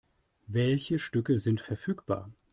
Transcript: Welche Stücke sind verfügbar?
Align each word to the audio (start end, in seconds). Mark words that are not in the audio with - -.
Welche 0.47 0.97
Stücke 0.97 1.37
sind 1.37 1.61
verfügbar? 1.61 2.31